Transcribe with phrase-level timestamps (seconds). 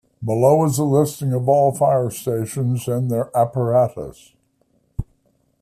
[0.25, 4.33] Below is a listing of all fire stations and their apparatus.